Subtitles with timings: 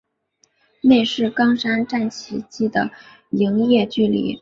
[0.81, 2.89] 内是冈山站起计的
[3.29, 4.39] 营业距离。